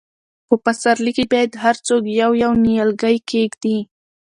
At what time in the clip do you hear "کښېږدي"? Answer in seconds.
3.27-3.77